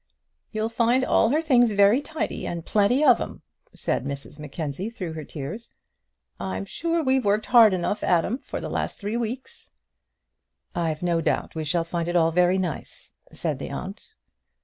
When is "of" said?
3.05-3.21